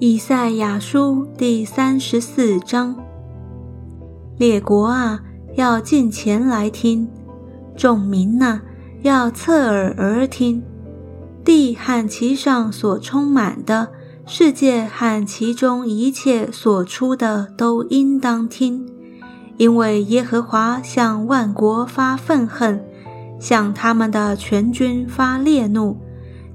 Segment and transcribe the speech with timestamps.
[0.00, 2.94] 以赛亚书第三十四章：
[4.36, 5.20] 列国啊，
[5.56, 7.08] 要近前来听；
[7.76, 8.60] 众民呐，
[9.02, 10.62] 要侧耳而听。
[11.44, 13.88] 地和其上所充满的，
[14.24, 18.88] 世界和其中一切所出的，都应当听，
[19.56, 22.84] 因为耶和华向万国发愤恨，
[23.38, 25.96] 向他们的全军发烈怒，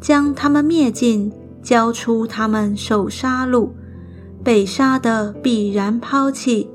[0.00, 1.32] 将他们灭尽。
[1.62, 3.68] 交出他们受杀戮，
[4.42, 6.70] 被杀的必然抛弃，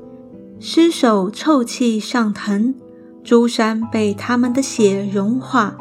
[0.60, 2.72] 尸首臭气上腾，
[3.24, 5.76] 诸山被他们的血融化，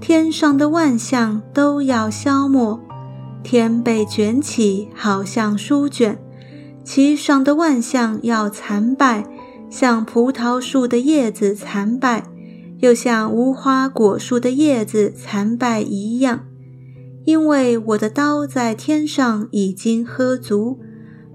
[0.00, 2.80] 天上的万象都要消没，
[3.42, 6.18] 天被卷起，好像书卷，
[6.82, 9.26] 其上的万象要残败，
[9.68, 12.24] 像葡萄树的叶子残败，
[12.78, 16.46] 又像无花果树的叶子残败一样。
[17.24, 20.78] 因为我的刀在天上已经喝足，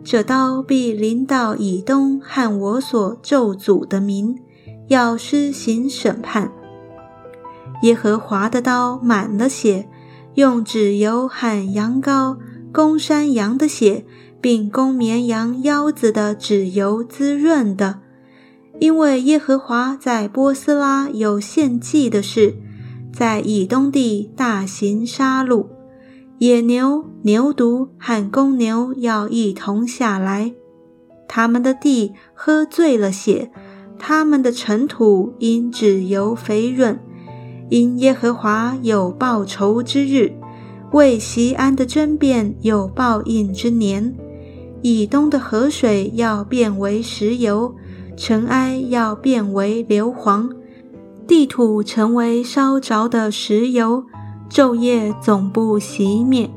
[0.03, 4.37] 这刀必临到以东和我所咒诅的民，
[4.87, 6.51] 要施行审判。
[7.83, 9.89] 耶和华的刀满了血，
[10.35, 12.37] 用脂油和羊羔、
[12.71, 14.05] 公山羊的血，
[14.39, 18.00] 并公绵羊腰子的脂油滋润的。
[18.81, 22.55] 因为耶和华在波斯拉有献祭的事，
[23.13, 25.67] 在以东地大行杀戮。
[26.39, 30.55] 野牛、牛犊和公牛要一同下来，
[31.27, 33.51] 他们的地喝醉了血，
[33.99, 36.99] 他们的尘土因脂油肥润，
[37.69, 40.33] 因耶和华有报仇之日，
[40.91, 44.11] 为西安的争辩有报应之年。
[44.81, 47.75] 以东的河水要变为石油，
[48.23, 50.47] 尘埃要变为硫磺，
[51.25, 54.03] 地土成为烧着的石油。
[54.47, 56.47] 昼夜总不熄灭，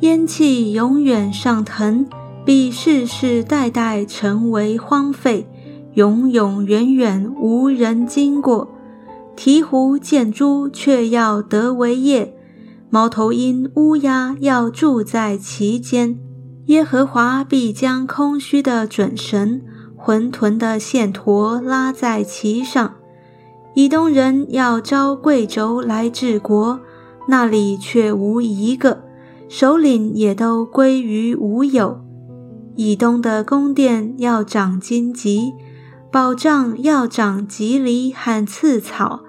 [0.00, 2.06] 烟气永远上腾，
[2.44, 5.48] 必世世代代成为荒废，
[5.94, 8.68] 永永远远无人经过。
[9.34, 12.34] 鹈鹕见猪，却要得为业；
[12.90, 16.18] 猫头鹰、乌鸦要住在其间。
[16.66, 19.62] 耶和华必将空虚的准绳、
[20.02, 22.94] 浑沌的线砣拉在其上。
[23.74, 26.80] 以东人要招贵胄来治国。
[27.28, 29.04] 那里却无一个
[29.48, 32.00] 首领，也都归于无有。
[32.74, 35.52] 以东的宫殿要长荆棘，
[36.10, 39.20] 宝藏要长棘藜和刺草，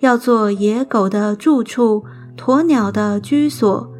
[0.00, 2.04] 要做野狗的住处，
[2.36, 3.90] 鸵鸟的居所。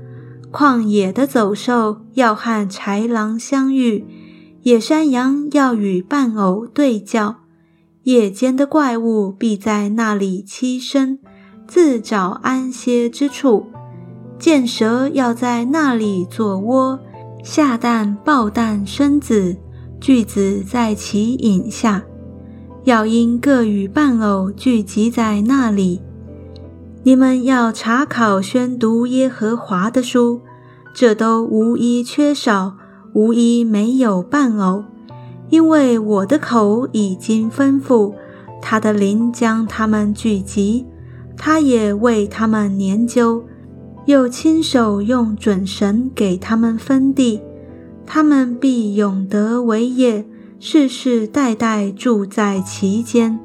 [0.53, 4.05] 旷野的走兽要和豺狼相遇，
[4.63, 7.37] 野山羊要与伴偶对叫，
[8.03, 11.19] 夜间的怪物必在那里栖身。
[11.67, 13.67] 自找安歇之处，
[14.41, 16.99] 见蛇要在那里做窝，
[17.45, 19.57] 下蛋抱蛋生子，
[20.01, 22.03] 巨子在其影下，
[22.83, 26.03] 要因各与伴偶聚集在那里。
[27.05, 30.41] 你们要查考宣读耶和华的书，
[30.93, 32.77] 这都无一缺少，
[33.13, 34.85] 无一没有伴偶，
[35.49, 38.15] 因为我的口已经吩咐，
[38.63, 40.87] 他的灵将他们聚集。
[41.37, 43.43] 他也为他们研究，
[44.05, 47.41] 又亲手用准绳给他们分地，
[48.05, 50.27] 他们必永得为业，
[50.59, 53.41] 世世代代住在其间。